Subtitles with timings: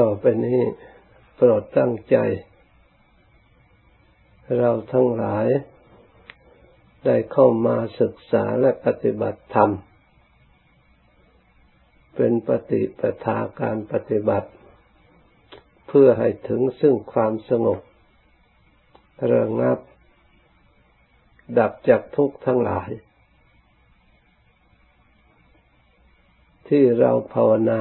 [0.00, 0.60] ต่อไปนี้
[1.36, 2.16] โปรดตั้งใจ
[4.58, 5.46] เราทั้งหลาย
[7.04, 9.70] ได้เข้ามาศึกษาและปฏิบัติธรรม
[12.14, 14.48] เป็นปฏิปทาการปฏิบัติ
[15.88, 17.80] เพื่อให้ถึงซึ่งความสงบ
[19.32, 19.78] ระงับ
[21.58, 22.90] ดับจากทุกข์ทั้งหลาย
[26.68, 27.80] ที่เราภาวนา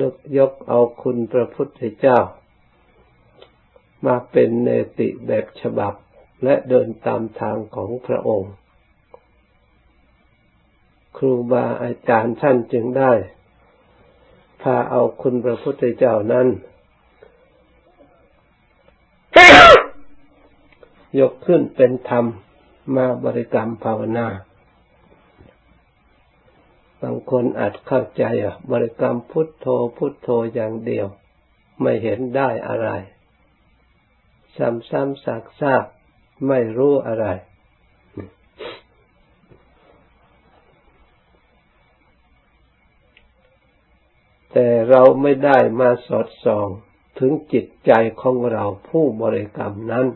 [0.00, 2.18] ลึกยกเอาคุณพระพุทธเจ้า
[4.06, 5.94] มาเป็นเนติแบบฉบับ
[6.44, 8.52] และเดินตามทางของพระองค์
[11.16, 13.12] ครูบาอาจารย์ท่านจึงได้
[14.62, 16.46] พาเอาคุณพระพุทธเจ้านั้น
[21.20, 22.24] ยกขึ้นเป็นธรรม
[22.96, 28.24] มาบริกรรมภาวนาางคนอาจเข้าใจ
[28.70, 31.06] บริกรรมพุทโธพุทโธอย่างเดียว
[31.82, 32.88] ไม่เห็นได้อะไร
[34.56, 35.24] ซ้ำๆ
[35.60, 37.26] ซากๆไม่รู้อะไร
[44.52, 46.68] แต่เราไม่ได้มาสอดส่อง
[47.18, 50.06] ถึงจิตใจของเราผู้บริกรรมนั้น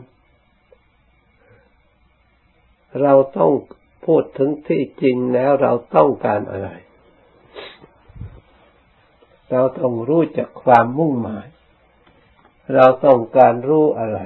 [3.01, 3.51] เราต้อง
[4.05, 6.69] พูดถึงที่จริงแล้วเราต้องการอะไร
[9.51, 11.47] เราต้องรู้จักความมุ่งหมาย
[12.75, 14.19] เราต้องการรู้อะไร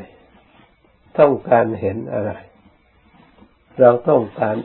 [1.19, 2.31] ต้องการเห็นอะไร
[3.79, 4.55] เราต้องการ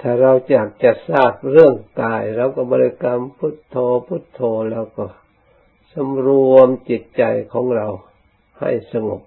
[0.00, 5.06] ถ้าเราอยากจะทราบเรื่องกายเราก็บริกรรมพุทโธพุทโธแล้วก็
[5.92, 7.88] สำรวมจิตใจของเรา
[8.60, 9.22] ให้สงบ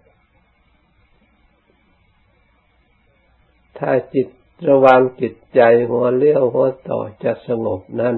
[3.78, 4.28] ถ้าจิต
[4.70, 8.16] ระวังจิตใจหัวเลี้ยวหัวต่อจะสงบนั้น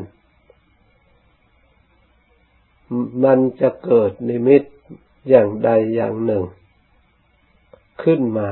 [3.23, 4.63] มันจะเกิดนิมิต
[5.29, 6.43] อย่างใดอย่างหนึ่ง
[8.03, 8.49] ขึ้นมา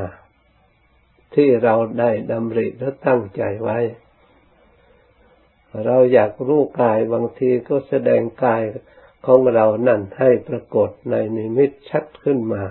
[1.35, 3.79] ที่เราได้ดำริและตั้งใจไว้
[5.85, 8.63] เราอยากรู้กายบางทีก็แสดงกาย
[9.25, 12.63] ของเรานั่นให้ปรากฏในนิมิตชัดขึ้นมา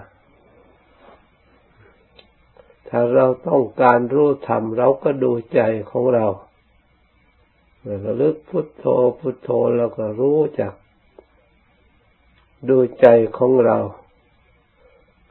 [2.89, 6.27] ถ้าเราต้องการรู้ธรรมเราก็ดูใจของเรา
[8.05, 8.85] ระลึกพุทโธ
[9.19, 10.73] พุทโธเราก็รู้จัก
[12.69, 13.07] ดูใจ
[13.39, 13.79] ของเรา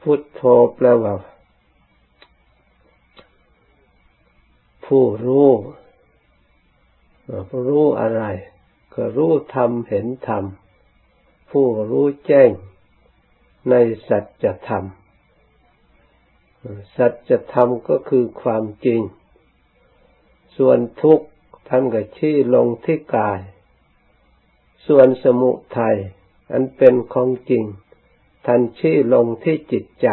[0.02, 0.42] พุทโธ
[0.74, 1.14] แปลว่า
[4.96, 5.50] ผู้รู้
[7.48, 8.22] ผู้รู้อะไร
[8.94, 10.44] ก็รู้ธรรมเห็นธรรม
[11.50, 12.50] ผู้รู้แจ้ง
[13.70, 13.74] ใน
[14.08, 14.84] สัจธรรม
[16.96, 19.00] สัจธรรมก็คือความจริง
[20.56, 21.26] ส่วนทุกข์
[21.68, 23.40] ท่านก็ชี้ลงที่กาย
[24.86, 25.96] ส่วนสมุทัย
[26.52, 27.64] อันเป็นของจริง
[28.46, 30.08] ท่านชี้ลงที่จิตใจ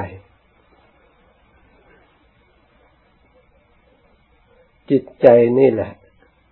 [4.90, 5.28] จิตใจ
[5.60, 5.92] นี่แหละ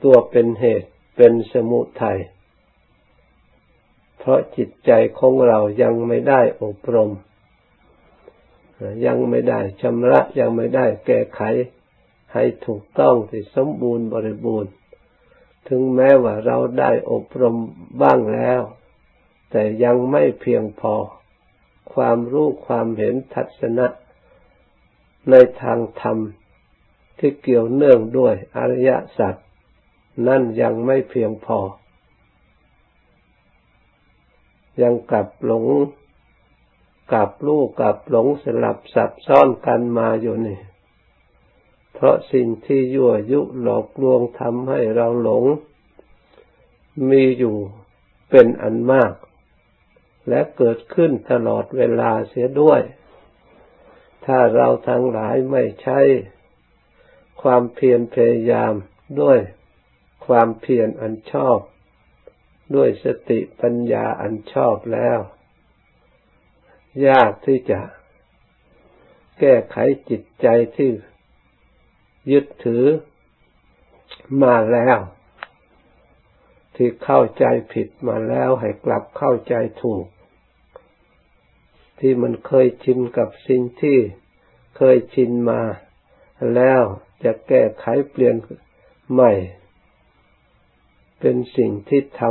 [0.04, 2.20] ตัวเป็นเหตุเป็นสมุทัย
[4.18, 7.12] เพราะจิตใจของเรายังไม่ได้อบรม
[9.06, 11.42] ยังไม่ได้ชำระยังไม่ได้แก้ไข
[12.34, 14.72] ให้ถูกต้องที่สมบูรณ์บริบูรณ์
[15.68, 17.56] ถึงแม้ว่าเราได้อบรม
[18.02, 18.62] บ้างแล้ว
[19.52, 20.96] แต่ยังไม่เพียงพอ
[21.94, 23.88] ความรู้ความเห็นทัศนะ
[25.30, 26.18] ในทางธรรม
[27.20, 29.36] ที่เกี่ยวเนื่องด้วยอริยสัจ
[30.28, 31.60] นั่นยังไม่เพียงพอ
[34.82, 35.66] ยังกลับหลง
[37.14, 40.60] กับลูกกับหลงสลับซับซ้อนกันมาอยู่นี่
[41.94, 45.44] เพราะสิ่งที่ยั่วยุหลอกลวงทำให้เราหลง
[47.10, 47.58] มีอยู่
[48.30, 49.14] เป็นอันมาก
[50.30, 52.82] และเกิดขึ้นตลอดเวลาเสียด้วย
[54.26, 56.00] ถ้าเราทั้งหลายไม่ใช่
[57.42, 58.74] ความเพียรพยายาม
[59.22, 59.40] ด้วย
[60.26, 61.60] ความเพียรอันชอบ
[62.76, 65.20] ด้วยสติปัญญาอันชอบแล้ว
[67.08, 67.80] ยากที่จะ
[69.40, 69.78] แก้ไข
[70.10, 70.90] จิตใจที่
[72.32, 72.86] ยึดถือ
[74.44, 74.98] มาแล้ว
[76.76, 80.06] ที่เข้าใจผิดมาแล้วให้กลับเข้าใจถูก
[82.00, 83.98] ที่มันเคยชินกับสิ่งที่
[84.78, 85.62] เคยชินมา
[86.56, 86.84] แล้ว
[87.24, 88.36] จะแก้ไขเปลี่ยน
[89.12, 89.32] ใหม่
[91.20, 92.22] เป็นสิ่งที่ท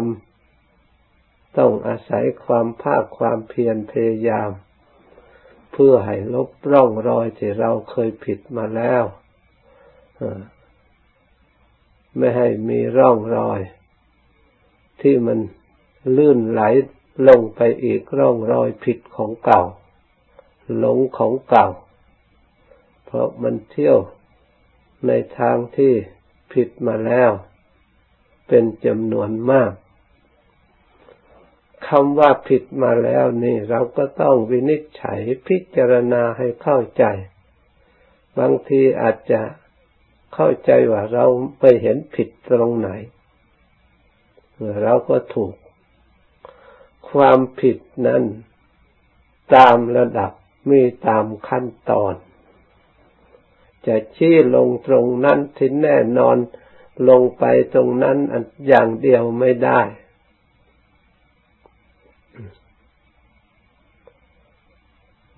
[0.75, 4.51] ำต้องอาศัยความภาคความเพียรพยายาม
[5.73, 9.05] เพื่อให้ลบร่องรอยที่เราเคยผิดมาแล้ว
[12.17, 13.61] ไม่ให้มีร่องรอย
[15.01, 15.39] ที่มัน
[16.17, 16.63] ลื่นไหล
[17.29, 19.63] ลงไปอีกร่องรอยผิดของเก่า
[20.77, 21.67] หลงของเก่า
[23.05, 23.99] เพราะมันเที่ยว
[25.07, 25.93] ในทางที่
[26.53, 27.31] ผิดมาแล้ว
[28.49, 29.73] เป็นจำนวนมาก
[31.89, 37.05] คำว่าผิดมาแล้วนี่เราก็ต้องวินิจฉัยพิจารณาให้เข้าใจ
[38.39, 39.43] บางทีอาจจะ
[40.35, 41.25] เข้าใจว่าเรา
[41.61, 42.91] ไปเห็นผิดตรงไหน
[44.83, 45.55] เราก็ถูก
[47.11, 48.23] ความผิดนั้น
[49.55, 50.33] ตามระดับ
[50.71, 52.15] มีตามขั้นตอน
[53.87, 56.37] จะชี้ลงตรงนั้นที่แน่นอน
[57.09, 57.45] ลงไป
[57.75, 58.17] ตรงนั้น
[58.69, 59.81] อย่างเดียวไม่ได้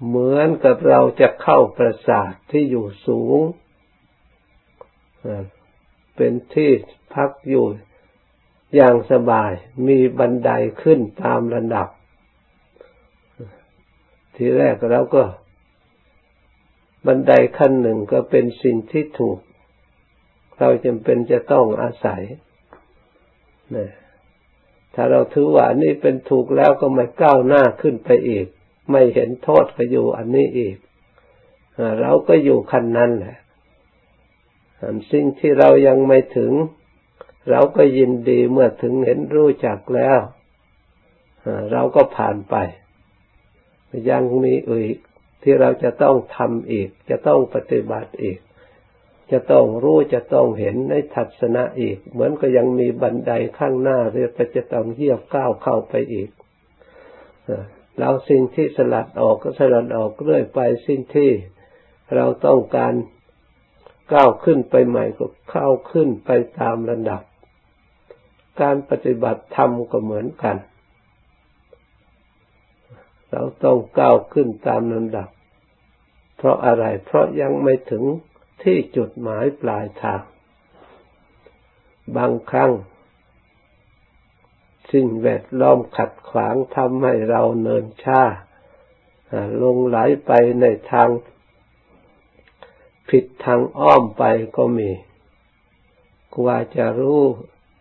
[0.07, 3.41] เหมือนกับเราจะเข้าปราสาทที่อยู่สูง
[6.17, 6.71] เป็นที่
[7.15, 7.67] พักอยู่
[8.75, 9.53] อย่างสบาย
[9.87, 10.51] มีบันได
[10.83, 11.89] ขึ้นตามระดับ
[14.37, 15.23] ทีแรกเราก็
[17.09, 19.39] บันไดขั้นหนึ่งก็เป็นสิ่งที่ถูก
[20.59, 22.23] เราจำเป็นจะต้องอาศัย
[23.77, 23.89] นะ
[24.95, 28.47] ถ้าเราถือว่านี่เป็นถูกแล้วก็ไม่ก้าวหน้าขึ้นไปอีก
[28.91, 30.77] ไม่เห็นโทษก็อยู่อันนี้อีก
[32.01, 33.37] เราก็อยู่ขั้นนั้นแหละ
[35.13, 36.53] สิ่งที่เรายังไม่ถึง
[37.51, 40.19] เราก็ยินดีเมื่อถึงเห็นรู้จักแล้ว
[41.73, 42.57] เราก็ผ่านไป
[44.11, 44.97] ยังมีอีก
[45.43, 48.39] ที่เราจะต้องทำอีก จะต้องปฏิบัติอีก
[49.33, 56.31] จะต้องรู้จะต้องเห็นในทัศนะอีก เหมือนก็ยังมีบันไดข้างหน้าเรียกจะต้องเยียบก้าวเข้าไปอีก
[57.99, 61.31] เราสิ่งที่สลัดออกก็สลัดออกเรื่อยไปสิ่งที่
[62.15, 62.95] เราต้องการ
[64.13, 66.31] ก้าวขึ้นไปใหม่ก็เข้าขึ้นไป
[66.61, 67.23] ตามระดับ
[68.61, 70.57] การปฏิบัติธรรมก็เหมือนกัน
[73.33, 75.29] เราต้องก้าวขึ้นตามลำดับ
[76.37, 78.05] เพราะอะไร เพราะยังไม่ถึง
[78.63, 80.23] ที่จุดหมายปลายทาง
[82.17, 82.73] บางครั้ง
[84.93, 88.23] สิ่งแวดล้อมขัดขวางทำให้เราเนินช้า
[89.63, 91.09] ลงไหลไปในทาง
[93.11, 94.25] ผิดทางอ้อมไป
[94.57, 94.91] ก็มี
[96.35, 97.21] กว่าจะรู้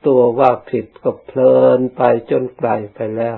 [0.08, 3.38] ตัวว่าผิดก็เพลินไปจนไกลไปแล้ว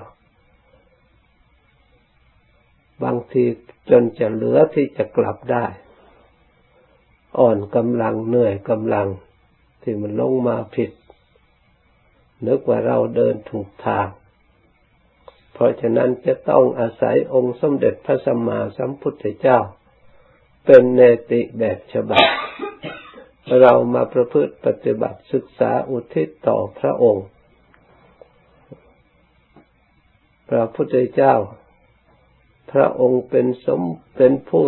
[3.03, 3.43] บางที
[3.89, 5.65] จนจะเหลือที่จะกลับได้
[7.39, 9.07] อ่อนกำลังเหนื่อยกำลัง
[9.81, 10.91] ที่มันลงมาผิด
[12.47, 14.07] นึกว่าเราเดินถูกทาง
[15.53, 19.59] เพราะฉะนั้นจะต้องอาศัยองค์สมเด็จพระสัมมาสัมพุทธเจ้า
[20.65, 21.01] เป็นเน
[21.31, 22.25] ติแบบฉบับ
[23.61, 27.27] เรามาประพฤติปฏิบัติศึกษาอุทิศต่อพระองค์
[30.49, 31.33] พระพุทธเจ้า
[32.71, 33.81] พระองค์เป็นสม
[34.15, 34.65] เป็นผู้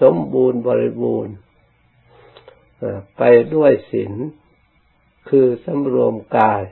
[0.00, 1.34] สมบูรณ์บริบูรณ์
[3.16, 3.22] ไป
[3.54, 4.12] ด้วยศีล
[5.28, 6.62] คือสำรวมกาย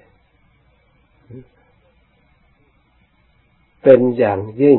[3.82, 4.78] เป็นอย่างยิ่ง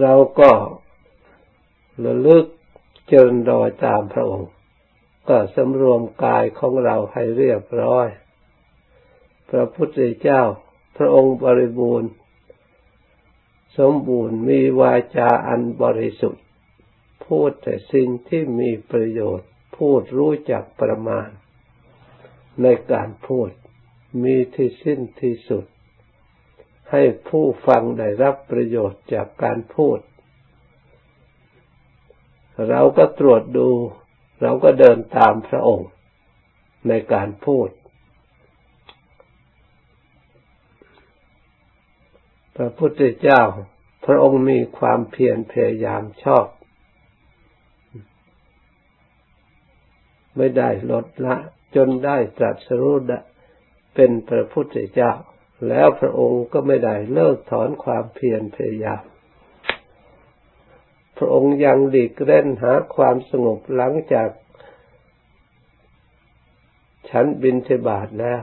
[0.00, 0.50] เราก็
[2.04, 2.44] ระลึก
[3.08, 4.50] เจริญรอยตามพระองค์
[5.28, 8.08] ก็สำรวมกายของเราให้เรียบร้อย
[9.50, 10.42] พระพุทธเจ้า
[10.96, 12.10] พระองค์บริบูรณ์
[13.78, 16.44] สมบูรณ์มีวาจาอันบริสุทธิ์
[17.26, 21.28] พูดแต่สิ่งที่มีประโยชน์ พูดรู้จักประมาณ
[22.62, 23.50] ในการพูด
[24.22, 25.64] มีที่สิ้นที่สุด
[26.90, 29.98] ให้ผู้ฟังได้รับประโยชน์จากการพูด
[32.68, 33.68] เราก็ตรวจดู
[34.42, 35.90] เราก็เดินตามพระองค์
[36.88, 37.68] ในการพูด
[42.51, 43.42] พ ระพุทธเจ้า
[44.06, 46.46] พระองค์มีความเพียรพยายามชอบ
[50.36, 51.36] ไม่ได้ลดละ
[51.74, 52.96] จนได้ตรัสรู้
[53.94, 55.12] เป็นพระพุทธเจ้า
[55.68, 59.02] แล้วพระองค์ก็ไม่ได้เลิกถอนความเพียรพยายาม
[61.18, 64.28] พระองค์ยังดีกเล่นหาความสงบหลังจาก
[67.10, 68.42] ฉันบินเทบาทแล้ว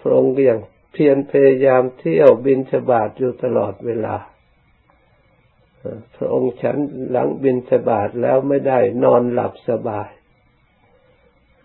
[0.00, 0.60] พระองค์ก็ยัง
[0.92, 4.16] เพียรพยายามเที่ยวบินเทบาทอยู่ตลอดเวลา
[6.16, 6.76] พระองค์ฉัน
[7.10, 10.08] หลังบินสบาทแล้วไม่ได้นอนหลับสบาย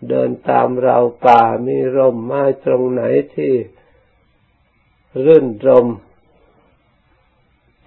[0.08, 3.02] เดินตามเราป่ามีร่มไม้ตรงไหน
[3.34, 3.54] ที่
[5.24, 5.86] รื่นรม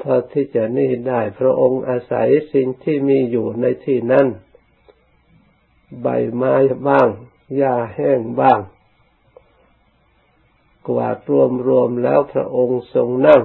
[0.01, 4.27] พอที่จะนี่ได้พระองค์อาศัยสิ่งที่มีอยู่ในที่นั้น
[6.01, 6.55] ใบไม้
[6.87, 7.07] บ้าง
[7.55, 8.59] หญ้าแห้งบ้าง
[10.87, 13.43] กวาดรวมรวมแล้วพระองค์ทรงนั่ง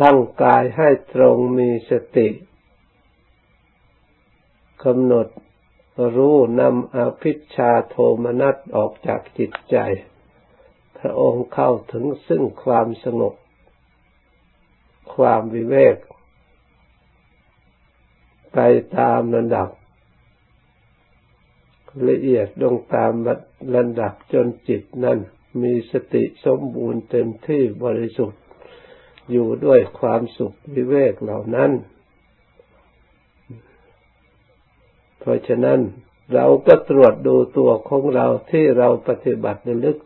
[0.00, 2.28] ตั้งกายให้ตรงมีสติ
[4.84, 5.28] กำหนด
[6.16, 9.76] รู้นำอภิชาโทมนัสออกจากจิตใจ
[10.98, 13.34] พระองค์เข้าถึงซึ่งความสงบ
[15.14, 15.96] ความวิเวก
[18.56, 18.60] ไป
[18.98, 19.68] ตามระดับ
[22.08, 23.12] ละเอียดลงตาม
[23.74, 25.18] ระดับจนจิตนั้น
[25.62, 28.42] มีสติสมบูรณ์เต็มที่บริสุทธิ์
[29.30, 31.70] อยู่ด้วยความสุขวิเวกเหล่านั้น
[35.18, 35.80] เพราะฉะนั้น
[36.34, 39.98] เราก็ตรวจดูตัวของเราที่เราปฏิบัติลึก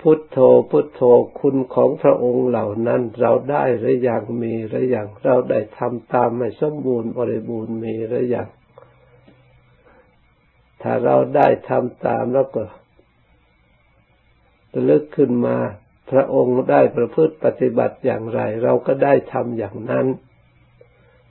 [0.00, 0.38] พุทโธ
[0.70, 1.00] พุทโธ
[1.40, 8.48] คุณของพระองค์เหล่านั้น เราได้หรือยังมีหรือยังเราได้ทำตามไม่สมบูรณ์บริบูรณ์มีหรือยัง
[10.82, 12.64] ถ้าเราได้ทำตามแล้วก็
[14.88, 15.56] ลึกขึ้นมา
[16.10, 20.06] พระองค์ได้ประพฤติปฏิบัติอย่างไร เราก็ได้ทำอย่างนั้น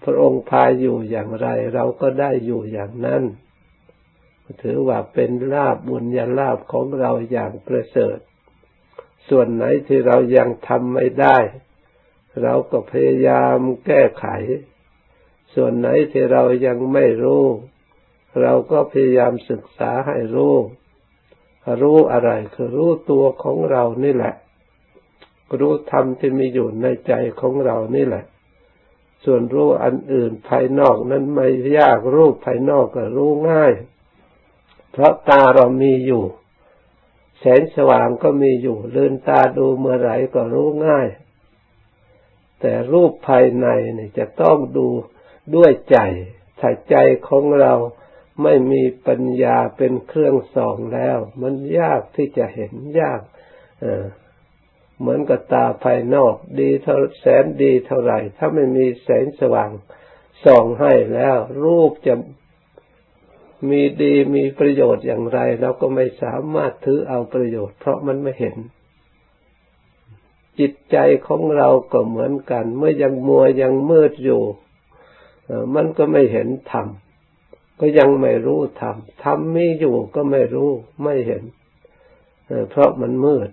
[0.03, 3.23] พระองค์พาอยู่อย่างไร เราก็ได้อยู่อย่างนั้น
[4.61, 8.17] ถือว่าเป็นลาบบุญญาลาบของเราอย่างประเสริฐ
[9.29, 11.37] ส่วนไหนที่เรายังทำไม่ได้
[12.43, 14.25] เราก็พยายามแก้ไข
[15.53, 17.45] ส่วนไหนที่เรายังไม่รู้
[18.41, 20.55] เราก็พยายามศึกษาให้รู้
[21.81, 24.35] รู้อะไรคือรู้ตัวของเรานี่แหละ
[25.59, 28.25] รู้ธรรมที่มีอยู่ในใจของเรานี่แหละ
[29.25, 33.73] ส่วนรู้อันอื่นภายนอกนั้นไม่ยากรูปภายนอกก็รู้ง่าย
[34.91, 36.23] เพราะตาเรามีอยู่
[37.45, 41.07] แสงสว่างก็มีอยู่ลืนตาดูเมื่อไหร่ก็รู้ง่าย
[42.61, 44.87] แต่รูปภายในเนี่ยจะต้องดู
[45.55, 45.97] ด้วยใจ
[46.59, 46.95] ถ้าใจ
[47.27, 47.73] ของเรา
[48.43, 53.21] ไม่มีปัญญาเป็นเครื่องส่องแล้ว มันยากที่จะเห็นยาก
[54.99, 59.71] เหมือนกับตาภายนอกดีเท่าแสนดีเท่าไหร่ ถ้าไม่มีแสงสว่าง
[60.45, 62.13] ส่องให้แล้ว รูปจะ
[63.69, 68.55] มีดีมีประโยชน์อย่างไร เราก็ไม่สามารถถือเอาประโยชน์ เพราะมันไม่เห็น
[70.59, 74.41] จิตใจของเราก็เหมือนกัน เมื่อยังมัวยังมืดอยู่
[75.75, 76.87] มันก็ไม่เห็นธรรม
[77.79, 80.69] ก็ยังไม่รู้ธรรมธรรมมีอยู่ก็ไม่รู้
[81.03, 81.43] ไม่เห็น
[82.69, 83.49] เพราะมันมืด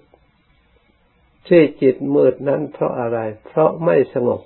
[1.47, 4.41] ที่จิตมืดนั้นเพราะอะไร เพราะไม่สงบ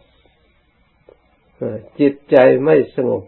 [2.00, 3.23] จิตใจไม่สงบ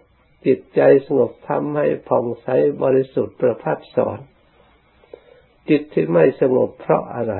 [0.46, 2.46] จิตใจสงบทำให้ผ่องใส
[2.82, 4.18] บริสุทธิ์ประพัดสอน
[5.68, 7.34] จิตที่ไม่สงบเพราะอะไร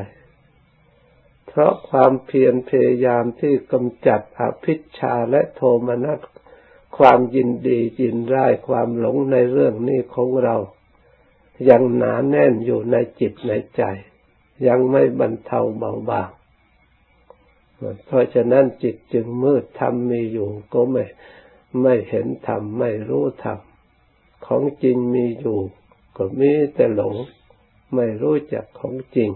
[1.47, 6.21] เพราะความเพียรพยายามที่กำจัดอภิชาและโทมนัส
[6.99, 10.57] ความยินดียินร้ายความหลงในเรื่องนี้ของเรา
[11.71, 13.83] ยังหนาแน่นอยู่ในจิตในใจ
[14.67, 16.31] ยังไม่บรรเทาเบาบาง
[18.07, 21.05] เพราะฉะนั้นจิตจึงมืดธรรมมีอยู่ก็ไม่
[21.83, 23.59] ไม่เห็นธรรมไม่รู้ธรรม
[24.47, 25.59] ของจริงมีอยู่
[26.17, 27.15] ก็มีแต่หลง
[27.95, 29.31] ไม่รู้จักของจริง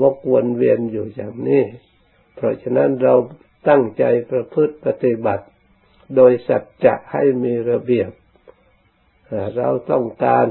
[0.00, 1.64] วกวนเวียนอยู่อย่างนี้
[2.34, 3.14] เพราะฉะนั้นเรา
[3.68, 5.44] ตั้งใจประพฤติปฏิบัติ
[6.16, 8.10] โดยสัจจะให้มีระเบียบ
[9.56, 10.46] เราต้องการ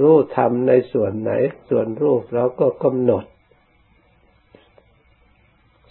[0.00, 1.32] รู้ธรรมในส่วนไหน
[1.70, 3.24] ส่วนรูปเราก็กำหนด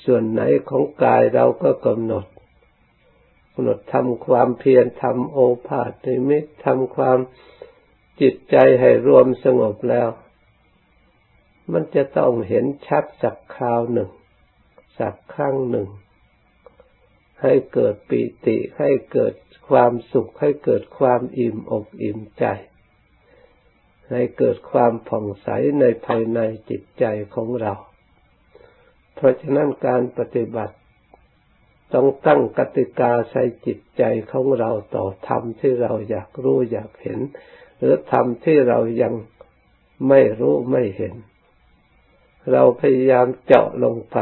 [0.08, 2.26] ส่วนไหนของกายเราก็กำหนด
[3.54, 5.38] กำหนดทำความเพียรทำโอ
[5.68, 7.18] ภาษนิมิตทำความ
[8.22, 10.10] จิตใจให้รวมสงบแล้ว
[11.72, 14.10] มันจะต้องเห็นชัดสักคราวหนึ่ง
[15.00, 15.90] สักครั้งหนึ่ง
[17.42, 19.34] ให้เกิดปีติให้เกิด
[19.70, 22.46] ความสุขให้เกิดความอิ่มอกอิ่มใจ
[24.12, 25.48] ให้เกิดความผ่องใส
[25.80, 27.74] ในภายในจิตใจของเรา
[29.18, 30.76] เพราะฉะนั้นการปฏิบัติ
[31.94, 37.20] ต้องตั้งกติกาใส่จิตใจของเราต่อธรรมที่เราอยากรู้อยากเห็น
[37.78, 39.14] หรือธรรมที่เรายัง
[40.10, 41.14] ไม่รู้ไม่เห็น
[42.52, 44.18] เราพยายามเจาะลงไป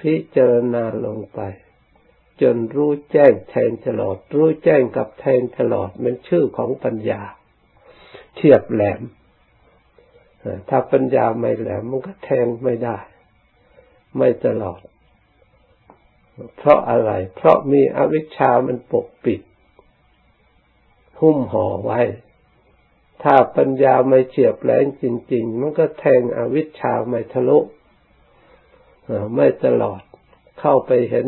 [0.00, 1.40] พิจารณาลงไป
[2.42, 7.22] จนรู้แจ้งแทงตลอด รู้แจ้งกับแทงตลอดมันชื่อของปัญญา
[8.36, 9.00] เทียบแหลม
[10.68, 12.98] ถ้าปัญญาไม่แหลมมันก็แทงไม่ได้
[14.18, 14.80] ไม่ตลอด
[16.56, 19.40] เพราะอะไร เพราะมีอวิชชามันปกปิด
[21.20, 22.00] หุ้มห่อไว้
[23.22, 27.58] ถ้าปัญญาไม่เฉียบแหลมจริง ๆ มันก็แทงอวิชชาไม่ทะลุ
[29.36, 30.02] ไม่ตลอด
[30.60, 31.26] เข้าไปเห็น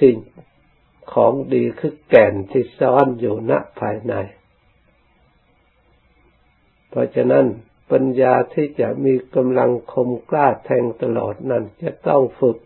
[0.00, 0.16] สิ่ง
[1.12, 4.14] ของดีคือแก่นที่ซ่อนอยู่ณภายใน
[6.88, 7.44] เพราะฉะนั้น
[7.90, 12.58] ปัญญาที่จะมีกำลังคมกล้าแทงตลอดนั้นจะต้องฝึก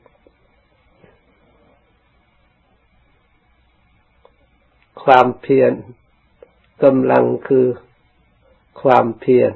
[5.05, 5.73] ความเพียร
[6.85, 7.67] กำลังคือ
[8.83, 9.53] ความเพียร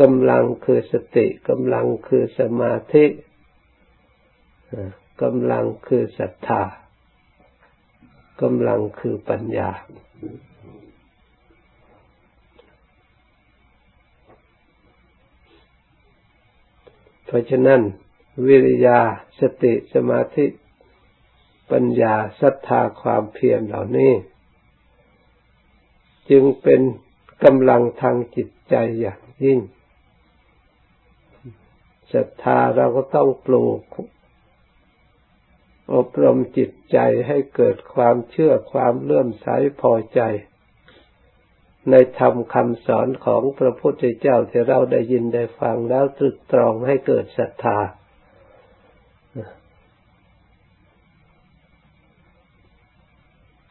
[0.00, 3.04] กำลังคือสติกำลังคือสมาธิ
[5.22, 6.62] กำลังคือศรัทธา
[8.42, 9.70] กำลังคือปัญญา
[17.26, 17.80] เพราะฉะนั้น
[18.46, 19.00] วิริยา
[19.40, 20.46] สติสมาธิ
[21.70, 24.12] ปัญญาศรัทธาความเพียรเหล่านี้
[26.30, 26.80] จึงเป็น
[27.44, 29.60] กำลังทางจิตใจอย่างยิ่ง
[32.12, 33.80] ศรัทธาเราก็ต้องปลูก
[35.94, 39.48] อบรมจิตใจให้เกิดความเชื่อความเลื่อมใส
[39.80, 40.20] พอใจ
[41.90, 47.78] ในธรรมคำสอนของพระพุทธเจ้าที่เราได้ยินได้ฟังแล้วตรึกตรองให้เกิดศรัทธา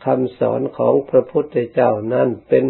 [0.06, 2.66] คำสอนของพระพุทธเจ้านั้นเป็น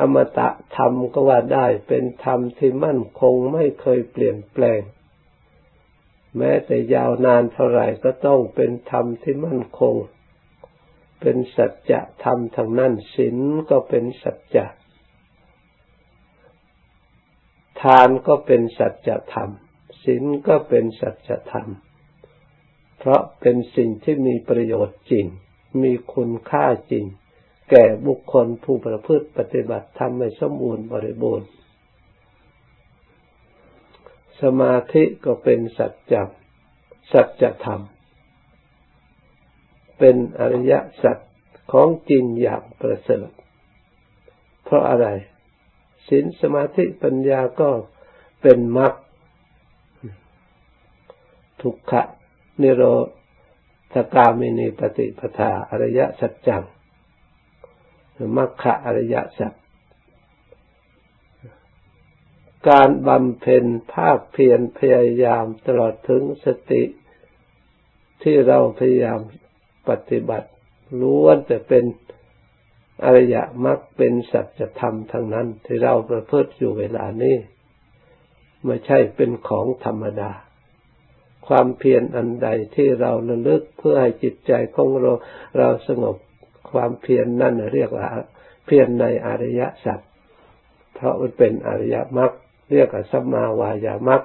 [0.00, 4.80] อมตะธรรมก็ว่าได้เป็นธรรมที่มั่นคงไม่เคยเปลี่ยนแปลง
[6.38, 9.94] แม้แต่ยาวนานเท่าไหร่ก็ต้องเป็นธรรมที่มั่นคง
[11.22, 13.36] เป็นสัจจะธรรมทางนั้นศีล
[13.70, 14.66] ก็เป็นสัจจะ
[17.82, 19.50] ทานก็เป็นสัจธรรม
[20.04, 21.68] ศีลก็เป็นสัจธรรม
[22.98, 25.26] เพราะเป็นสิ่งที่มีประโยชน์จริง
[25.82, 27.04] มีคุณค่าจริง
[27.70, 31.48] แก่บุคคลผู้ประพฤติปฏิบัติธรรมให้สมบูรณ์บริบูรณ์
[34.40, 36.14] สมาธิก็เป็นสัจจ
[37.12, 37.80] สัจธรรม
[40.04, 41.18] เป็นอริยสัจ
[41.72, 43.30] ของจริงอย่างประเสริฐ
[44.64, 45.06] เพราะอะไร
[46.08, 47.70] ศีลสมาธิปัญญาก็
[48.42, 48.94] เป็นมรรค
[51.60, 52.02] ทุกขะ
[52.62, 52.82] นิโร
[53.92, 56.62] ธกามินีปฏิปทาอริยสัจจัง
[58.36, 59.52] มรรคอริยสัจ
[62.68, 66.82] การบำเพ็ญภาคเพียรพยายามตลอดถึงสติ
[68.22, 69.20] ที่เราพยายาม
[69.88, 70.48] ปฏิบัติ
[71.00, 71.84] ล้วนแต่เป็น
[73.04, 77.36] อริยมรรคเป็นสัจธรรมทั้งนั้น ที่เราประพฤติอยู่เวลานี้
[78.64, 80.32] ไม่ใช่เป็นของธรรมดา
[81.46, 85.12] ความเพียรอันใดที่เราระลึกเพื่อให้จิตใจของเรา
[85.58, 86.16] เราสงบ
[86.70, 88.06] ความเพียรนนั่นเรียกว่า
[88.66, 90.00] เพียรในอริยสัจ
[90.94, 92.32] เพราะมันเป็นอริยมรรค
[92.72, 94.22] เรียกว่าสัมมาวายามัค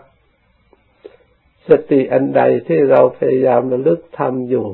[1.69, 4.67] สติอันใดที่เราพยายามระลึกทำอยู่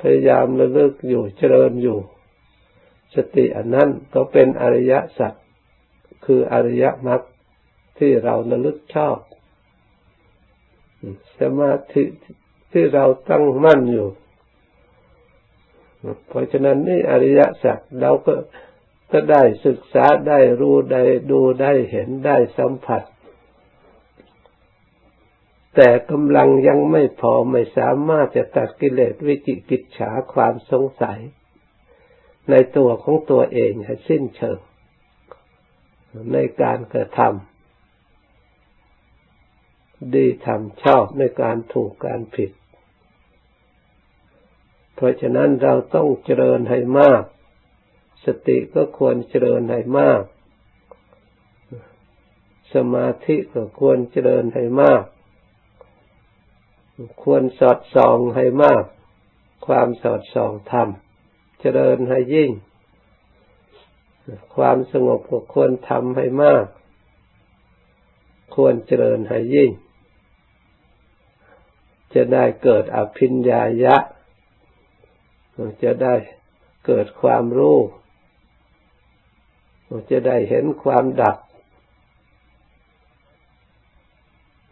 [0.00, 1.98] พยายามระลึกอยู่เจริญอยู่
[3.14, 5.32] สติอันนั้นก็เป็นอริยสัจ
[6.24, 7.20] คืออริยมรรค
[7.98, 9.16] ที่เราระลึกชอบ
[11.40, 12.04] สมาธิ
[12.72, 14.08] ที่เราตั้งมั่นอยู่
[16.28, 18.34] เพราะฉะนั้นนี่อริยสัจเราก็
[19.12, 23.02] ก็ได้ศึกษาได้รู้ได้ดูได้เห็นได้สัมผัส
[25.74, 31.20] แต่กำลังยังไม่พอไม่สามารถจะตัดกิเลสวิจิกิจฉาความสงสัย
[32.50, 34.58] ในตัวของตัวเองให้สิ้นเชิง
[36.32, 37.30] ในการกระทำ
[40.14, 42.50] ดีทำชอบในการถูกการผิด
[44.94, 47.22] เพราะฉะนั้นเราต้องเจริญให้มาก
[48.24, 50.22] สติก็ควรเจริญให้มาก
[52.74, 55.04] สมาธิก็ควรเจริญให้มาก
[57.22, 58.84] ควรสอดส่องให้มาก
[59.66, 60.88] ความสอดส่องธรรม
[61.60, 62.50] เจริญให้ยิ่ง
[64.54, 66.66] ความสงบก็ควรทำให้มาก
[68.54, 69.70] ควรเจริญให้ยิ่ง
[72.14, 73.96] จะได้เกิดอภิญญายะ
[75.82, 76.14] จะได้
[76.86, 77.78] เกิดความรู้
[80.10, 81.36] จะได้เห็นความดับ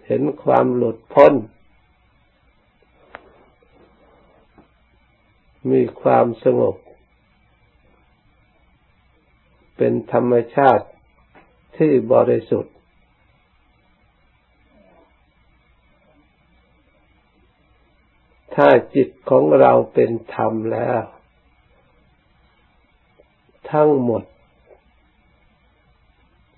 [0.07, 1.33] เห็นความหลุดพ้น
[5.71, 6.77] มีความสงบ
[9.77, 10.87] เป็นธรรมชาติ
[11.77, 12.75] ที่บริสุทธิ์
[18.55, 21.01] ถ้าจิตของเราเป็นธรรมแล้ว
[23.73, 24.23] ทั้งหมด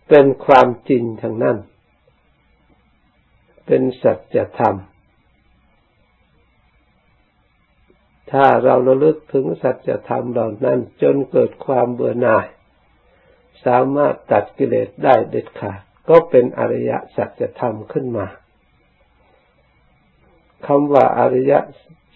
[0.08, 1.58] เป็นความจริงทั้งนั้น
[3.66, 4.76] เป็นสัจธรรม
[8.32, 12.46] ถ้าเราระลึกถึงสัจธรรมเหล่านั้นจนเกิดความเบื่อหน่าย
[13.64, 18.26] สามารถตัดกิเลสได้เด็ดขาด ก็เป็นอริยสัจธรรมขึ้นมา
[20.66, 21.52] คำว่าอริย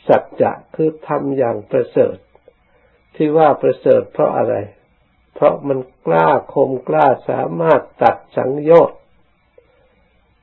[0.08, 2.16] สัจจะคือทำอย่างประเสริฐ
[3.16, 4.54] ที่ว่าประเสริฐเพราะอะไร
[5.34, 9.00] เพราะมันกล้าคมกล้าสามารถตัดสังโยชน์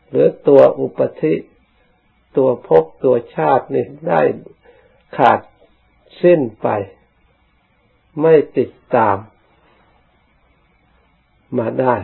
[0.09, 1.35] หรือตัวอุปธิ
[2.37, 4.21] ตัวภพตัวชาตินี่ได้
[5.17, 5.39] ขาด
[6.21, 6.67] สิ้นไป
[8.21, 9.17] ไม่ติดตาม
[11.57, 11.95] มาได้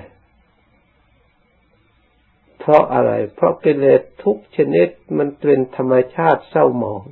[2.59, 7.03] เพราะอะไร เพราะกิเลสทุกชนิดมันเป็นธรรมชาติเศร้าหมอง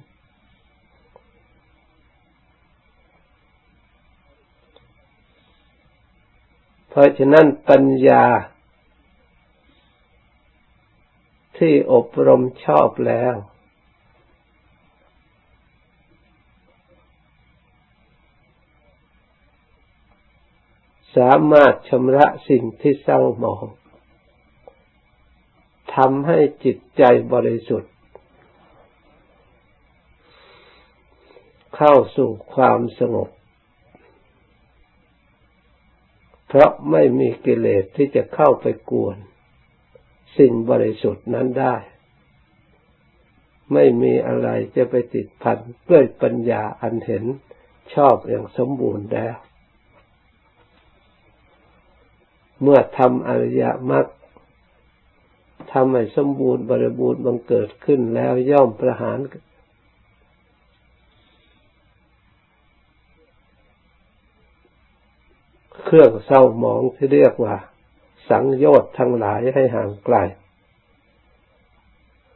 [6.90, 8.26] เพราะฉะนั้นปัญญา
[11.58, 13.36] ที่อบรมชอบแล้ว
[21.18, 23.66] สามารถชำระสิ่งที่เศร้าหมอง
[25.96, 27.04] ทำให้จิตใจ
[27.34, 27.94] บริสุทธิ์
[31.76, 33.30] เข้าสู่ความสงบ
[36.48, 39.18] เพราะไม่มีกิเลสที่จะเข้าไปกวน
[40.38, 41.76] สิ่งบริสุทธิ์นั้นได้
[43.74, 45.58] ไม่มีอะไรจะไปติดพัน
[45.90, 47.26] ด้วยปัญญาอันเห็น
[47.94, 49.36] ชอบอย่างสมบูรณ์แล้ว
[52.62, 54.06] เมื่อทำอริยมรรค
[55.72, 59.20] ทำให้สมบูรณ์บริบูรณ์บังเกิดขึ้นแล้วย่อมประหาร
[65.86, 67.56] เครื่องเศร้าหมองที่เรียกว่า
[68.30, 70.18] สังโยชน์ทั้งหลายให้ห่างไกล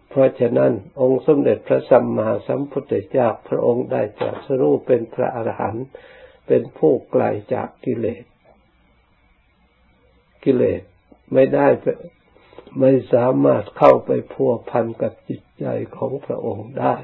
[0.09, 5.85] เพราะฉะนั้นองค์สมเด็จพระสัมมาสัมพุทธเจ้าพระองค์ได้ตรัสรู้เป็นพระอรหันต์
[6.47, 8.23] เป็นผู้ไกลจากกิเลส
[10.43, 10.81] กิเลส
[11.33, 11.67] ไม่ได้
[12.79, 16.95] ไม่สามารถเข้าไปพัวพันกับจิตใจของพระองค์ได้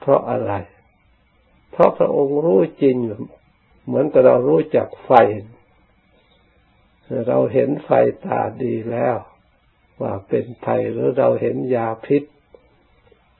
[0.00, 0.52] เพราะอะไร
[1.72, 2.96] เพราะพระองค์รู้จริง
[3.86, 5.12] เหมือนกับเรารู้จักไฟ
[7.28, 7.90] เราเห็นไฟ
[8.26, 9.16] ตาดีแล้ว
[10.00, 12.22] ว่าเป็นภัยหรือเราเห็นยาพิษ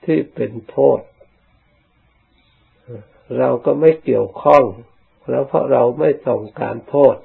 [0.05, 1.01] ที่เป็นโทษ
[3.39, 4.65] เราก็ไม่เกี่ยวข้อง
[5.31, 7.17] แล้วเพราะเราไม่ต้องการโทษ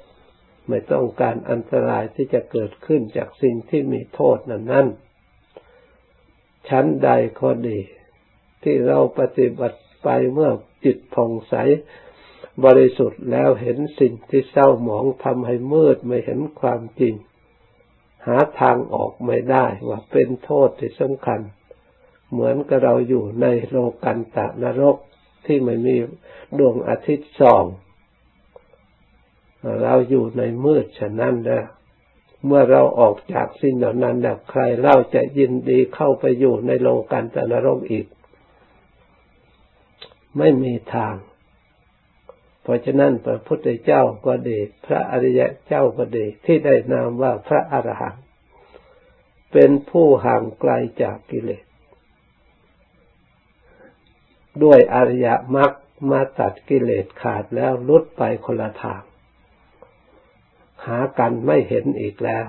[0.70, 4.86] ไม่ต้องการอันตรายที่จะเกิดขึ้นจากสิ่งที่มีโทษนั้นนั้น
[6.68, 7.80] ชั้นใดก็ดี
[8.62, 10.50] ที่เราปฏิบัติไปเมื่อ
[10.84, 11.54] จิตผ่องใส
[12.64, 17.14] บริสุทธิ์แล้วเห็นสิ่งที่เศร้าหมองทำให้มืดไม่เห็นความจริง
[18.26, 21.40] หาทางออกไม่ได้ว่าเป็นโทษที่สำคัญ
[22.30, 24.96] เหมือนกับเราอยู่ในโลกันตะนรก
[25.46, 25.96] ที่ไม่มี
[26.58, 27.64] ดวงอาทิตย์ส่อง
[29.82, 31.66] เราอยู่ในมืดฉะนั้นแล้ว
[32.46, 38.06] เมื่อเราออกจากสิ่งเหล่านั้นแล้วใครเล่าจะยินดีเข้าไปอยู่ในโลกันตนรกอีก
[40.38, 41.14] ไม่มีทาง
[42.62, 48.22] เพราะฉะนั้นพระพุทธเจ้าก็ดี พระอริยะเจ้าก็ดีที่ได้นามว่าพระอรหันต์
[49.52, 51.64] เป็นผู้ห่างไกลจากกิเลส
[54.62, 55.70] ด้วยอริยมรรค
[56.10, 62.48] มาตัดกิเลสขาดแล้วลุดไปคนละทางากันไม่เห็นอีกแล้ว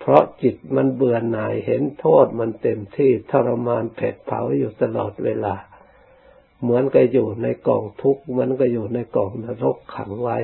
[0.00, 5.54] เพราะจิตมันเบื่อหน่ายเห็นโทษมันเต็มที่ทรมานเผ็ดเผาอยู่ตลอดเวลา
[6.62, 10.38] เหมือนกับอยู่ในกองทุกข์มือนกับอยู่ในกองนรกขังไว้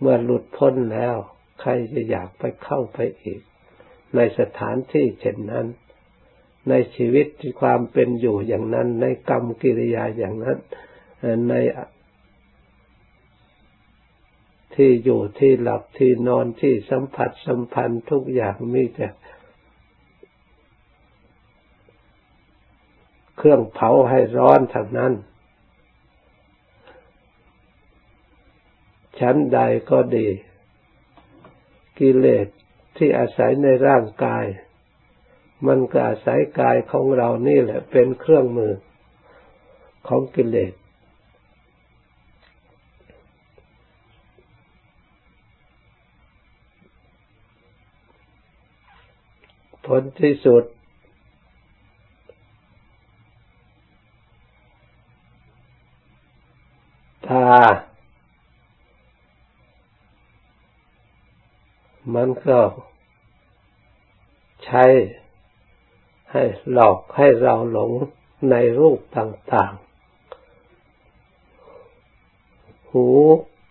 [0.00, 1.16] เมื่อหลุดพ้นแล้ว
[1.60, 3.40] ใครจะอยากไปเข้าไปอีก
[4.14, 5.66] ในสถานที่เช่นนั้น
[6.68, 7.26] ในชีวิต
[7.60, 10.58] ความเป็นอยู่อย่างนั้น ในกรรมกิริยาอย่างนั้น
[11.48, 11.54] ใน
[14.74, 19.08] ที่อยู่ที่หลับที่นอนที่สัมผัสสัมพันธ์ทุกอย่างมีแต่
[23.36, 25.12] เครื่องเผาให้ร้อนทางนั้น
[29.20, 30.28] ชั้นใดก็ดี
[31.98, 32.46] กิเลส
[32.96, 34.44] ที่อาศัยในร่างกาย
[35.66, 38.74] มันก็อาศัยกายของเรานี่แหละเป็นเครื่องมือ
[40.08, 40.72] ของกิเลส
[49.92, 50.64] ผลที่สุด
[57.26, 57.46] ตา
[62.14, 62.60] มันก็
[64.64, 64.84] ใช้
[66.32, 67.92] ให้หลอกให้เราหลง
[68.50, 73.06] ในรูปต่างๆ หู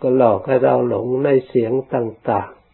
[0.02, 2.67] ก็หลอกให้เราหลงในเสียงต่างๆ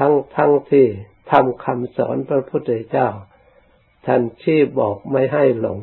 [0.00, 0.86] ทั้งทั้งที่
[1.30, 3.08] ทำคำสอนพระพุทธเจ้า
[4.06, 5.80] ท่านชี้บอกไม่ให้หลง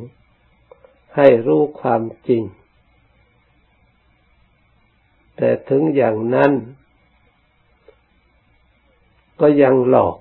[1.15, 2.43] ให้รู้ความจริง
[5.37, 6.51] แต่ถึงอย่างนั้น
[9.39, 10.15] ก็ยังหลอก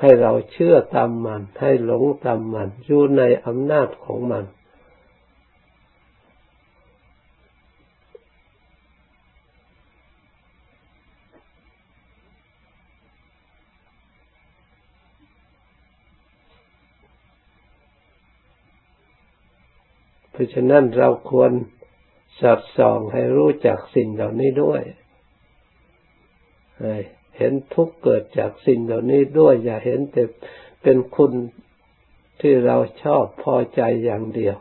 [0.00, 4.44] ให้เราเชื่อตามมัน ให้หลงตามมัน อยู่ในอำนาจของมัน
[20.44, 21.52] ราะฉะนั้นเราควร
[22.40, 24.82] สัดส่องให้รู้จักสิ่งเหล่านี้ด้วย
[27.38, 30.22] เห็นทุกข์เกิดจากสิ่งเหล่านี้ด้วย อย่าเห็นแต่
[30.82, 31.32] เป็นคุณ
[32.40, 34.56] ที่เราชอบพอใจอย่างเดียว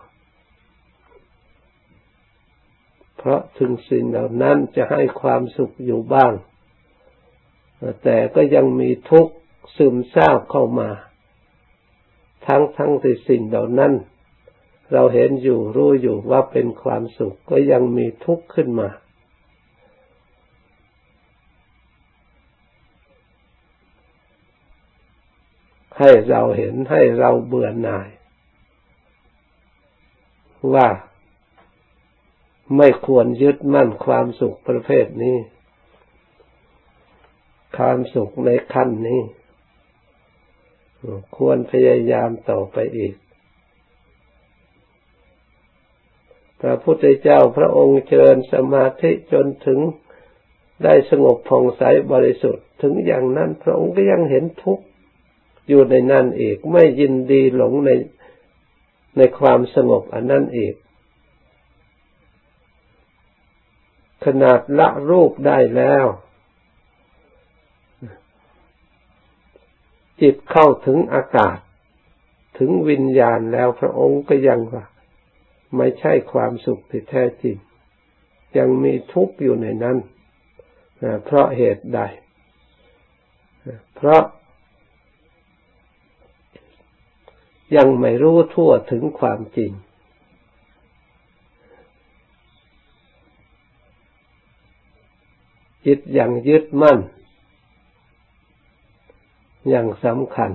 [3.17, 6.33] เพราะถึงสิ่งเหล่านั้นจะให้ความสุขอยู่บ้าง
[8.03, 9.33] แต่ก็ยังมีทุกข์
[9.77, 10.89] ซึมซาบเข้ามา
[12.47, 13.93] ทั้งทั้งที่สิ่งเหล่านั้น
[14.91, 18.89] เราเห็นอยู่รู้อยู่ว่าเป็นความสุขก็ยังมีทุกข์ขึ้นมา
[25.99, 28.09] ให้เราเห็นให้เราเบื่อหน่าย
[30.73, 30.87] ว่า
[32.77, 35.37] ไม่ควรยึดมั่นความสุขประเภทนี้
[37.77, 39.21] ความสุขในขั้นนี้
[41.37, 43.13] ควรพยายามต่อไปอีก
[46.65, 49.79] พระพุทธเจ้าพระองค์เจริญสมาธิจนถึง
[50.83, 54.85] ได้สงบผ่องใสบริสุทธิ์ ถึงอย่างนั้นพระองค์ก็ยังเห็นทุกข์
[55.67, 57.89] อยู่ในนั่นอีก ไม่ยินดีหลงใน
[59.17, 60.75] ในความสงบอันนั้นอีก
[64.25, 66.05] ขนาดละรูปได้แล้ว
[70.21, 71.57] จิตเข้าถึงอากาศ
[72.57, 74.83] ถึงวิญญาณแล้วพระองค์ก็ยังว่า
[75.77, 77.57] ไม่ใช่ความสุขที่แท้จริง
[78.57, 79.97] ยังมีทุกข์อยู่ในนั้น
[81.23, 81.99] เพราะเหตุใด
[83.95, 84.23] เพราะ
[87.75, 89.71] ยังไม่รู้ทั่วถึงความจริง
[95.85, 96.99] จิตยังยึดมั่น
[99.69, 100.51] อย่างสำคัญ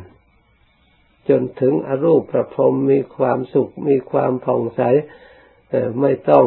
[1.29, 4.81] จนถึงอรูปประพรมมีความสุขมีความผ่องใส
[6.01, 6.47] ไม่ต้อง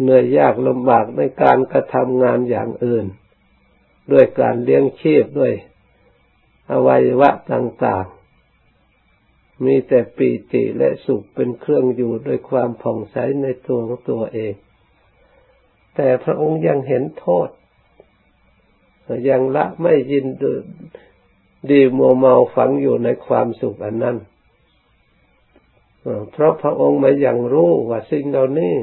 [0.00, 3.06] เหนื่อยยากลำบากในการกระทำงานอย่างอื่น
[4.12, 5.54] ด้วยการเลี้ยงชีพด้วย
[6.70, 14.54] อวัยวะต่างๆ มีแต่ปีติและสุขเป็นเครื่องอยู่ด้วยความผ่องใสในตัวของตัวเอง
[15.96, 17.48] แต่พระองค์ยังเห็นโทษ
[19.28, 20.26] ยังละไม่ยิน
[21.70, 24.16] ดีมัวเมาฝังอยู่ในความสุขอันนั้น
[26.30, 28.74] เพราะพระองค์มาอย่างรู้ว่าสิ่งเหล่านี้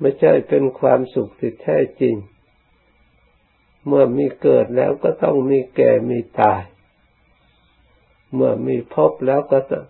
[0.00, 2.14] ไม่ใช่เป็นความสุขที่แท้จริง
[3.86, 6.62] เมื่อมีเกิดแล้วก็ต้องมีแก่มีตาย
[8.34, 9.84] เมื่อมีพบแล้วก็ต้อง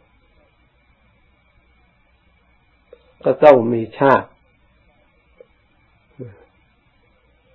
[3.25, 4.29] ก็ต้องมีชาติ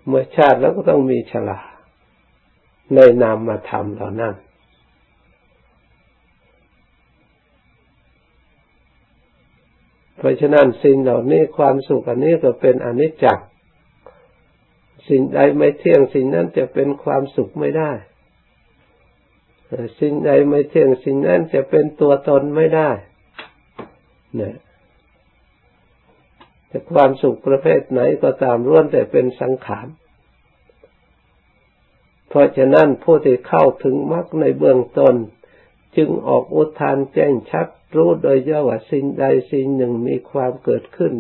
[0.08, 1.60] เมื่อชาติแล้วก็ต้องมีชรา
[2.96, 4.36] ในนามมาทำเหล่านั้น
[10.18, 13.46] เพราะฉะนั้นสิ่งเหล่านี้ความสุขอันนี้ก็เป็นอนิจจ์
[15.10, 17.92] สิ่งใดไม่เที่ยงสิ่งนั้นจะเป็นความสุขไม่ได้
[20.00, 22.90] สิ่งใดไม่เที่ยงสิ่งนั้นจะเป็นตัวตนไม่ได้
[24.36, 24.56] เนี่ย
[26.68, 29.88] แต่ความสุขประเภทไหนก็ตามล้วนแต่เป็นสังขาร
[32.30, 35.16] เพราะฉะนั้นผู้ที่เข้าถึงมรรคในเบื้องต้น
[35.98, 41.14] จึงออกอุทานแจ้งชัดรู้โดยย่อว่าสิ่งใดสิ่งหนึ่งมีความเกิดขึ้น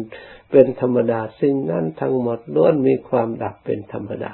[0.52, 4.34] เป็นธรรมดาสิ่งนั้นทั้งหมดล้วนมีความดับเป็นธรรมดา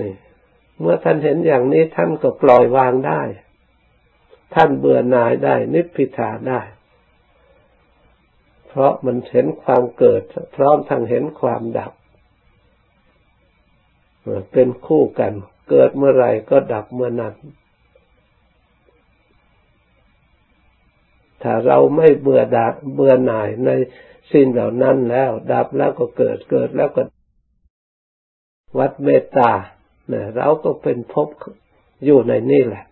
[0.00, 0.14] นี่
[0.80, 3.22] เมื่อท่านเห็นอย่างนี้ท่านก็ปล่อยวางได้
[4.54, 6.60] ท่านเบื่อหน่ายได้ นิพพิทาได้
[8.68, 10.22] เพราะมันเห็นความเกิด
[10.56, 11.92] พร้อมทั้งเห็นความดับ
[14.52, 15.32] เป็นคู่กัน
[15.70, 17.34] เกิดเมื่อไรก็ดับเมื่อนั้น
[21.42, 23.70] ถ้าเราไม่เบื่อดาเบื่อหน่ายใน
[24.32, 27.02] สิ่งเหล่านั้นแล้ว ดับแล้วก็เกิดเกิดแล้วก็
[28.78, 29.50] วัดเมตตา
[30.08, 31.28] เนี่ยเราก็เป็นพบ
[32.04, 32.84] อยู่ในนี่แหละ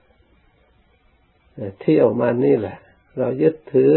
[1.80, 2.76] เที่ยวมานี่แหละ
[3.18, 3.92] เรายึดถือ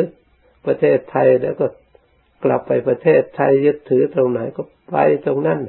[0.65, 1.67] ประเทศไทยแล้วก็
[2.43, 4.95] กลับไปประเทศไทยยึดถือตรงไหนก็ไป
[5.25, 5.59] ตรงนั้น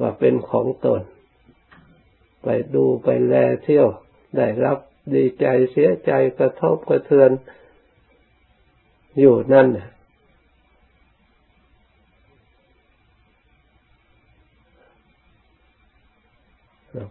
[0.00, 1.00] ว่าเป็นของตน
[2.42, 3.88] ไปดูไปแลเที่ยว
[4.36, 4.78] ได้รับ
[5.14, 7.30] ดีใจเสียใจกระทบกระเทือน
[9.18, 9.68] อยู่นั่น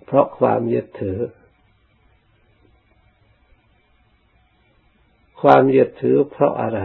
[0.06, 1.20] เพราะความยึดถือ
[5.42, 6.80] ความยึดถือเพราะอะไร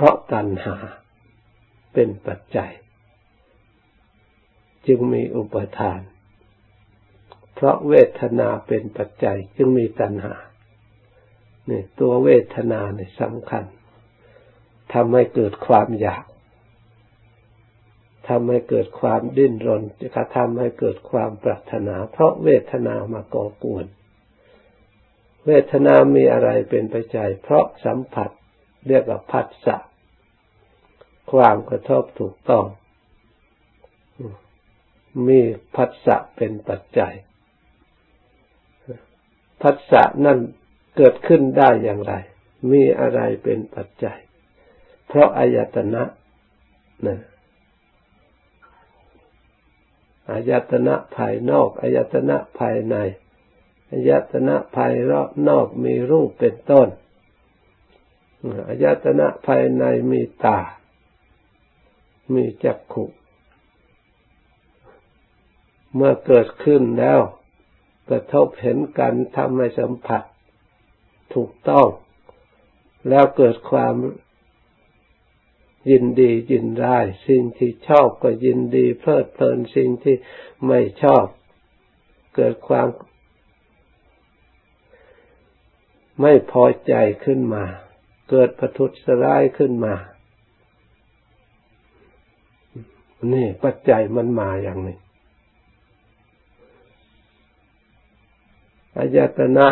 [0.00, 0.76] เพราะตัณหา
[1.94, 2.70] เป็นปัจจัย
[4.86, 6.00] จึงมีอุปทาน
[7.54, 10.34] เพราะเวทนาเป็นปัจจัย จึงมีตัณหา
[11.66, 13.64] เนี่ยตัวเวทนาเนี่ยสำคัญ
[14.94, 16.24] ทำให้เกิดความอยาก
[18.28, 23.86] ทำให้เกิดความดิ้นรนจะทำให้เกิดความปรารถนา เพราะเวทนามาก่อกวน
[25.46, 28.30] เวทนามีอะไรเป็นปัจจัย เพราะสัมผัส
[28.86, 29.76] เรียกว่าพัสสะ
[31.32, 32.64] ความกระทบถูกต้อง
[35.28, 35.40] มี
[35.76, 37.14] พัสสะเป็นปัจจัย
[39.62, 40.38] พัสสะนั่น
[40.96, 42.14] เกิดขึ้นได้อย่างไร
[42.72, 44.18] มีอะไรเป็นปัจจัย
[45.06, 46.02] เพราะอายตนะ
[47.06, 47.18] นะ
[50.30, 52.96] อายตนะภายนอกอายตนะภายใน
[53.90, 56.88] อายตนะภายรอบนอกมีรูปเป็นต้น
[58.68, 60.58] อายตนะภายในมีตา
[62.34, 63.04] มีจักขุ
[65.94, 67.20] เมื่อเกิดขึ้นแล้ว
[68.08, 70.22] กระทบเห็นกันทำให้สัมผัส
[71.34, 71.88] ถูกต้อง
[73.08, 73.94] แล้วเกิดความ
[75.90, 80.16] ยินดียินร้ายสิ่งที่ชอบก็ยินดี เพลิดเพลินสิ่งที่
[80.66, 81.24] ไม่ชอบ
[82.34, 82.86] เกิดความ
[86.20, 87.64] ไม่พอใจขึ้นมา
[88.28, 89.94] เกิดปทุสร้ายขึ้นมา
[93.32, 94.96] นี่ปัจจัยมันมาอย่างนี้
[98.96, 99.68] อายตนะ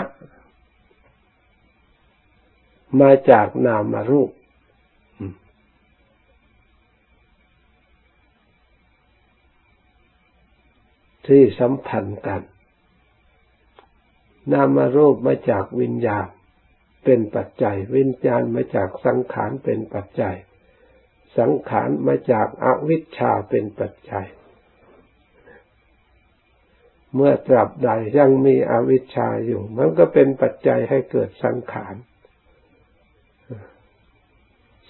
[3.01, 4.31] มาจากนามารูป
[11.27, 12.42] ที่สัมพันธ์กัน
[14.53, 16.27] นามารูปมาจากวิญญาณ
[17.07, 20.37] เป็นปัจจัย วิญญาณมาจากสังขารเป็นปัจจัย
[21.38, 24.27] สังขารมาจากอวิชชาเป็นปัจจัย
[27.14, 31.95] เมื่อตราบใดยังมีอวิชชาอยู่ มันก็เป็นปัจจัยให้เกิดสังขาร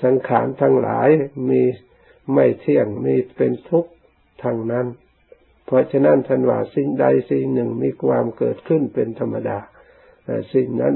[0.02, 1.08] สังขารทั้งหลาย
[1.48, 1.62] มี
[2.32, 3.92] ไม่เที่ยงมีเป็นทุกข์
[4.42, 4.86] ทางนั้น
[5.66, 9.58] เพราะฉะนั้นท่านว่าสิ่งใดสิ่งหนึ่งมีความเกิดขึ้นเป็นธรรมดา
[10.54, 10.94] สิ่งนั้น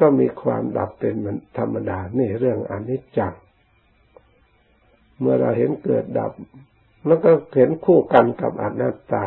[0.00, 1.14] ก็มีความดับเป็น
[1.58, 3.34] ธรรมดา นี่เรื่องอนิจจัง
[5.20, 6.32] เมื่อเราเห็นเกิดดับ
[7.06, 9.24] แล้วก็เห็นคู่กันกับอนัตตา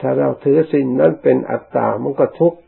[0.00, 2.58] ถ้าเราถือสิ่งนั้นเป็นอัตตา มันก็ทุกข์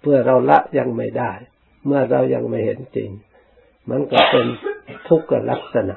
[0.00, 1.32] เพื่อเราละยังไม่ได้
[1.86, 3.10] เมื่อเรายังไม่เห็นจริง
[3.90, 4.46] มันก็เป็น
[5.08, 5.96] ทุกขลักษณะ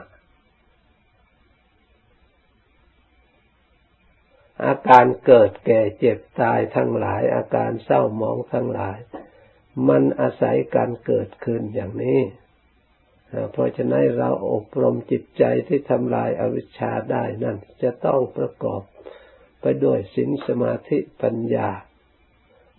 [4.65, 8.97] อาการเกิดแก่เจ็บตายทั้งหลาย อาการเศร้าหมองทั้งหลาย
[9.89, 12.19] มันอาศัยการเกิดขึ้นอย่างนี้
[13.51, 18.81] เพราะฉะนั้นเราอบรมจิตใจที่ทำลายอวิชชาได้นั่นจะต้องประกอบ
[19.61, 21.69] ไปด้วยศีลสมาธิปัญญา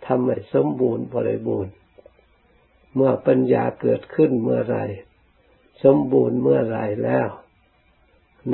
[0.07, 1.75] ทำให้สมบูรณ์บริบูรณ์
[2.95, 4.79] เมื่อปัญญาเกิดขึ้นเมื่อไร
[5.85, 7.29] สมบูรณ์เมื่อไรแล้ว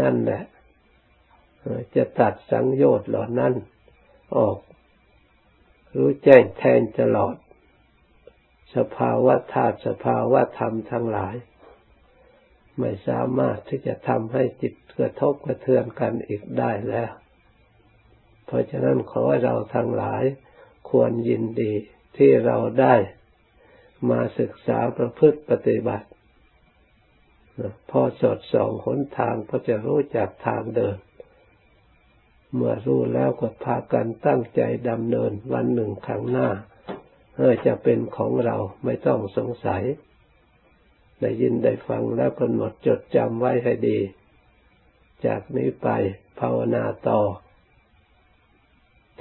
[0.00, 0.42] นั่นแหละ
[1.96, 3.52] จะตัดสังโยชน์เหล่านั้น
[4.36, 4.58] ออก
[5.96, 7.36] รู้แจ้งแทงตลอด
[8.76, 11.36] สภาวะธาตุสภาวะธรรมทั้งหลาย
[12.78, 17.10] ไม่สามารถที่จะทำให้จิตกระทบกระเทือนกันอีกได้แล้ว
[18.46, 20.22] เพราะฉะนั้นขอให้เราทั้งหลาย
[20.90, 21.72] ควรยินดี
[22.16, 22.94] ที่เราได้
[24.10, 26.06] มาศึกษาประพฤติปฏิบัติ
[27.90, 30.96] พอสดส่องหนทางก็จะรู้จักทางเดิน
[32.54, 36.48] เมื่อรู้แล้วก็พากันตั้งใจดำเนินวันหนึ่งข้างหน้า
[37.36, 39.82] เออจะเป็นของเราไม่ต้องสงสัย
[41.20, 43.98] ได้ยินได้ฟังแล้วกำหนดจดจำไว้ให้ดี
[45.26, 45.88] จากนี้ไป
[46.40, 47.20] ภาวนาต่อ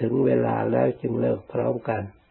[0.01, 2.01] ถึงเวลาแล้วจึงเลิกพร้อมกัน